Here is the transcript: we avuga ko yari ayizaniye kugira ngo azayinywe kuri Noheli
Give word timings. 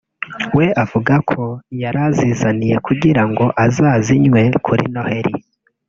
we 0.57 0.65
avuga 0.83 1.13
ko 1.29 1.41
yari 1.81 1.99
ayizaniye 2.05 2.75
kugira 2.87 3.21
ngo 3.29 3.45
azayinywe 3.65 4.41
kuri 4.65 4.83
Noheli 4.93 5.33